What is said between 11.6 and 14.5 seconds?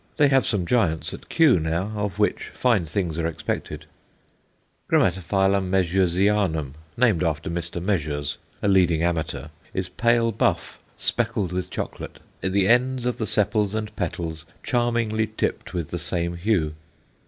chocolate, the ends of the sepals and petals